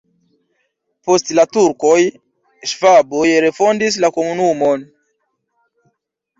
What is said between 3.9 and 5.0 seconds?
la komunumon.